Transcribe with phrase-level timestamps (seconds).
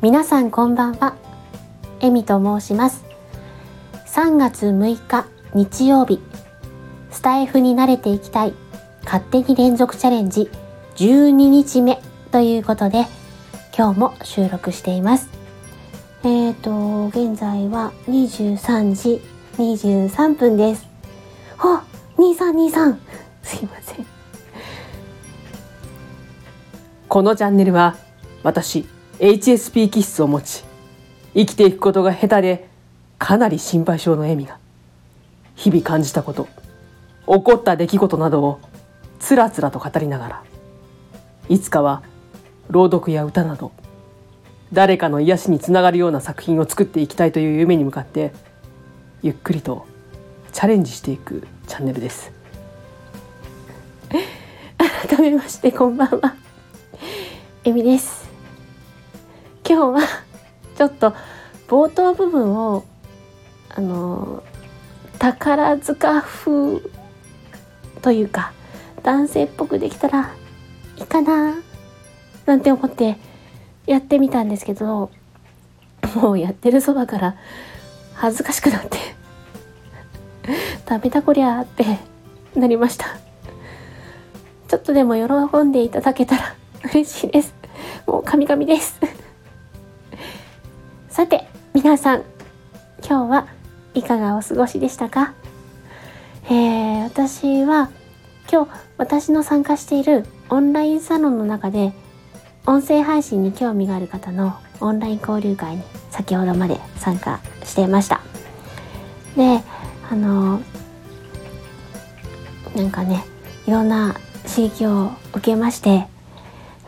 [0.00, 1.16] 皆さんこんばんは。
[2.00, 3.04] えみと申します。
[4.06, 6.20] 3月6日日曜日。
[7.10, 8.54] スタイフに慣れていきたい。
[9.04, 10.50] 勝手に連続チャレンジ。
[10.96, 12.00] 12日目
[12.30, 13.04] ということで
[13.76, 15.28] 今日も収録しています。
[16.24, 19.20] えーと現在は23時
[19.58, 20.86] 23分です。
[21.58, 21.91] ほ
[22.50, 22.96] 2323
[23.42, 24.06] すいません。
[27.08, 27.96] このチャンネルは
[28.42, 28.86] 私
[29.18, 30.64] HSP 気質を持ち
[31.34, 32.68] 生きていくことが下手で
[33.18, 34.58] かなり心配性のエミが
[35.54, 36.48] 日々感じたこと
[37.26, 38.60] 起こった出来事などを
[39.20, 40.42] つらつらと語りながら
[41.48, 42.02] いつかは
[42.70, 43.72] 朗読や歌など
[44.72, 48.32] 誰かの癒しにつながるような作品を作っていきたいという夢に向かって
[49.22, 49.86] ゆっくりと
[50.52, 52.30] チャレンジしていくチャンネルです。
[55.08, 56.36] 改めましてこんばんは。
[57.64, 58.28] えみです。
[59.66, 60.08] 今日は
[60.76, 61.14] ちょっと
[61.68, 62.84] 冒頭部分を
[63.70, 64.42] あの
[65.18, 66.80] 宝塚風
[68.02, 68.52] というか
[69.02, 70.32] 男性っぽくできたら
[70.98, 71.54] いいかな
[72.44, 73.16] なんて思って
[73.86, 75.10] やってみたんですけど
[76.14, 77.36] もうやってるそばから
[78.14, 79.21] 恥ずかしくなって
[80.86, 81.84] ダメだこりゃって
[82.54, 83.06] なりました。
[84.68, 86.54] ちょっとでも喜んでいただけたら
[86.92, 87.54] 嬉しいです。
[88.06, 88.98] もう神々です。
[91.10, 92.22] さて皆さん
[93.06, 93.46] 今日は
[93.94, 95.34] いかがお過ごしでしたか、
[96.46, 97.90] えー、私は
[98.50, 101.92] 今日私の参加しているオンラインサロンの中で
[102.66, 108.20] 音声配信に興味がある方のオンライン交流会に先ほどまで参加していました。
[109.36, 109.62] で
[110.12, 110.60] あの
[112.76, 113.24] なんかね
[113.66, 114.14] いろんな
[114.46, 116.06] 刺激を受けまして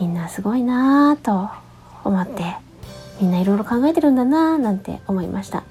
[0.00, 1.50] みんなすごいなぁと
[2.02, 2.56] 思って
[3.20, 5.64] みんないろいろ考えてるんだななんて思いました。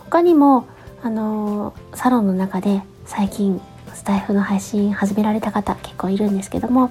[0.00, 0.66] 他にも
[1.02, 3.58] あのサロンの中で最近
[3.94, 6.90] スタイフの配信始められた方結構いるんですけども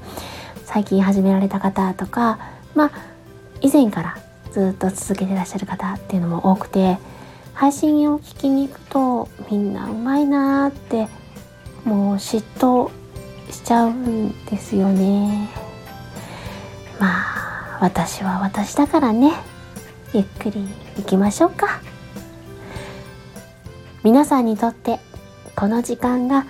[0.65, 2.39] 最近始められた方とか
[2.73, 2.91] まあ
[3.61, 4.17] 以前から
[4.51, 6.97] ずっと続けてらっしゃる方っていうのも多くて
[7.53, 11.07] 配信を聞きに行くとみんなうまいなーって
[11.85, 12.91] もう嫉妬
[13.51, 15.49] しちゃうんですよね。
[16.99, 19.33] まあ私は私だからね。
[20.13, 21.81] ゆっくり行きましょうか。
[24.03, 24.99] 皆さんにとって
[25.55, 26.45] この時間が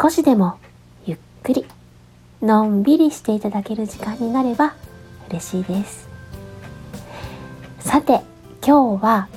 [0.00, 0.58] 少しでも
[1.06, 1.66] ゆっくり
[2.42, 4.74] のんびりしていただける時間になれば
[5.28, 6.08] 嬉しいです。
[7.80, 8.22] さて
[8.64, 9.28] 今日は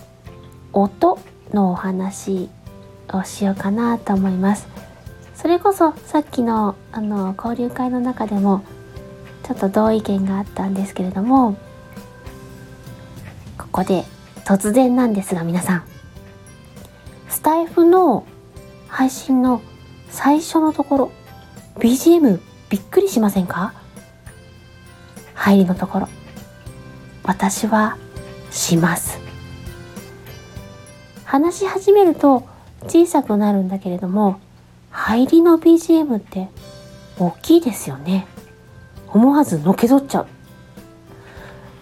[0.73, 1.19] 音
[1.53, 2.49] のお話
[3.09, 4.67] をしようかなと思います。
[5.35, 8.63] それこそさっきのあの交流会の中でも
[9.43, 11.57] ちょっと同意見があったんですけれども
[13.57, 14.05] ここで
[14.45, 15.83] 突然なんですが皆さん。
[17.29, 18.25] スタイフの
[18.87, 19.61] 配信の
[20.09, 21.11] 最初のところ
[21.77, 22.39] BGM
[22.69, 23.73] びっくりしませんか？
[25.33, 26.07] 入りのところ。
[27.23, 27.97] 私は
[28.49, 29.19] します。
[31.33, 32.43] 話し始めると
[32.83, 34.39] 小さくなるんだけれども
[34.91, 36.47] 入りの BGM って
[37.17, 38.27] 大きいですよね。
[39.07, 40.27] 思わずのけぞっちゃう。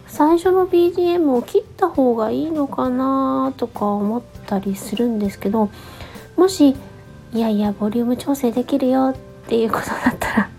[0.08, 5.70] 最初の BGM を切った方がいいのかなとか思ったりするんですけど
[6.38, 6.78] もし
[7.34, 9.16] いやいやボリューム調整できるよっ
[9.50, 10.50] ていうことだったら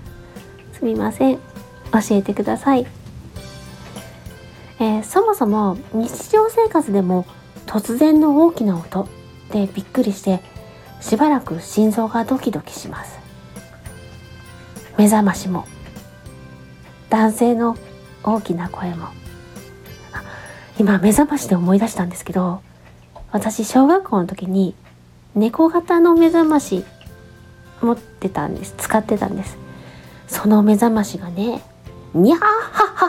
[0.74, 1.36] すみません。
[1.36, 2.86] 教えてください、
[4.80, 7.24] えー、そもそも日常生活でも
[7.72, 9.09] 突然の大きな音。
[9.50, 10.41] でびっくりして
[11.00, 13.19] しばらく心臓がドキドキします。
[14.99, 15.66] 目覚ましも。
[17.09, 17.78] 男性の
[18.22, 19.09] 大きな声も。
[20.78, 22.62] 今目覚ましで思い出したんですけど
[23.31, 24.75] 私小学校の時に
[25.34, 26.84] 猫型の目覚まし
[27.81, 28.75] 持ってたんです。
[28.77, 29.57] 使ってたんです。
[30.28, 31.63] その目覚ましがね
[32.13, 32.47] 「にゃーは
[32.95, 33.09] は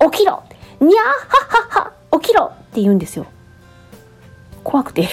[0.00, 0.42] は起きろ!」
[0.80, 3.26] 「にゃーははは起きろ!」って言うんですよ。
[4.68, 5.08] 怖くて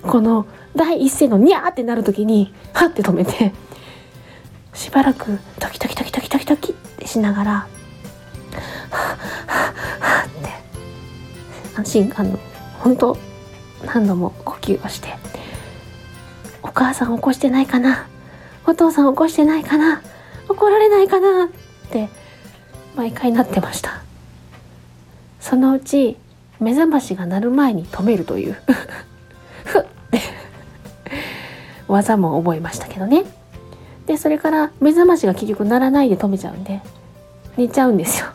[0.00, 3.52] この第一声の「にゃー!」ってなる時にはって止めて
[4.72, 7.68] しばらくドキドキドキドキドキドキってしながらはっ
[8.90, 9.18] はっ
[10.00, 10.50] はって
[11.76, 12.38] 安心あの
[12.78, 13.18] 本当
[13.84, 15.14] 何度も呼吸をして
[16.62, 18.06] お母さん起こしてないかな
[18.66, 20.00] お父さん起こしてないかな
[20.48, 21.48] 怒られないかなっ
[21.90, 22.08] て
[22.96, 24.02] 毎回なってました
[25.38, 26.16] そのうち
[26.60, 28.56] 目覚ましが鳴る前に止めるという。
[29.64, 29.82] ふっ。
[30.10, 30.20] て
[31.88, 33.24] 技も覚えましたけどね。
[34.06, 36.80] でそれから目覚ましが結局鳴らないで止めちゃうんで
[37.56, 38.26] 寝ちゃうんですよ。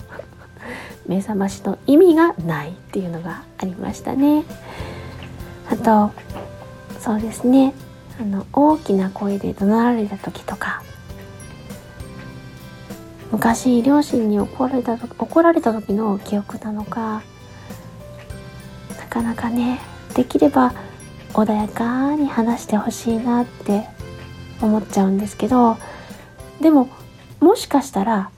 [1.07, 4.43] 目覚ましの意味がないっていうのがありましたね。
[5.69, 6.11] あと
[6.99, 7.73] そうですね。
[8.19, 10.81] あの大きな声で怒鳴られた時とか
[13.31, 17.23] 昔両親に怒られた怒られた時の記憶なのか
[19.15, 19.79] かなかね
[20.13, 20.73] できれば
[21.31, 23.87] 穏やかに話してほしいなって
[24.61, 25.77] 思っちゃうんですけど
[26.59, 26.89] でも
[27.39, 28.29] もしかしたら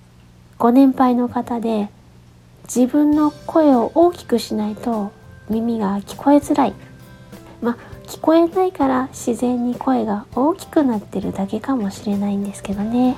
[0.59, 1.89] ご年配の方で
[2.65, 5.11] 自分の声を大きくしないと
[5.49, 6.73] 耳が聞こえづらい。
[7.61, 13.15] まあ聞こえないから自然に声が大きくなってるだけかもしれないんですけどね。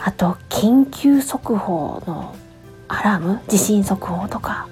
[0.00, 2.34] あと緊急速報の
[2.88, 4.66] アラーム地震速報とか。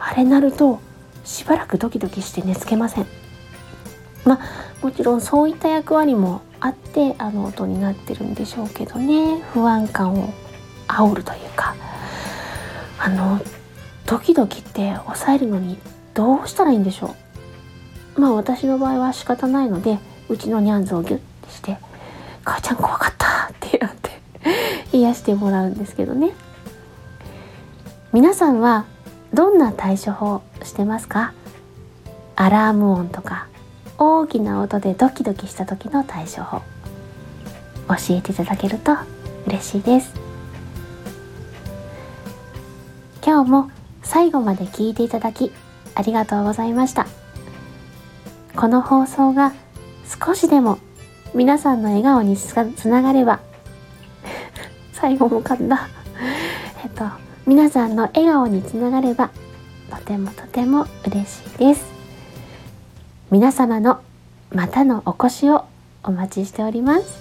[0.00, 0.80] あれなると
[1.24, 3.06] しばらくドキドキして寝つけません。
[4.24, 4.40] まあ
[4.82, 9.40] もちろんそういった役割もあってあの音になってるんでしょうけどね。
[9.52, 10.32] 不安感を
[10.88, 11.74] 煽るというか。
[13.02, 13.40] あの
[14.04, 15.78] ドキドキって抑えるのに
[16.12, 17.14] どうしたらいいんでしょ
[18.16, 18.20] う。
[18.20, 19.98] まあ私の場合は仕方ないので
[20.28, 21.78] うちのニャンズをギュッてして
[22.44, 24.10] 「母ちゃん怖かった」って言って
[24.92, 26.32] 癒してもらうんですけどね。
[28.12, 28.84] 皆さんは
[29.32, 31.32] どんな対処法してますか？
[32.36, 33.48] アラーム音とか
[33.98, 36.62] 大きな音でドキドキした時の対処法。
[37.88, 38.92] 教えていただけると
[39.46, 40.14] 嬉しいです。
[43.24, 43.70] 今日も
[44.02, 45.52] 最後まで聞いていただき
[45.94, 47.06] ありがとうございました。
[48.56, 49.52] この放送が
[50.24, 50.78] 少しでも
[51.34, 53.40] 皆さんの笑顔につながれば
[54.92, 55.88] 最後も噛んだ。
[56.82, 57.04] えっと
[57.46, 59.30] 皆さんの笑顔につながれば
[59.90, 61.84] とてもとても嬉しいです。
[63.30, 64.00] 皆様の
[64.52, 65.64] またのお越しを
[66.02, 67.18] お待ちしております。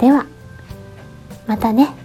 [0.00, 0.26] では
[1.46, 2.03] またね。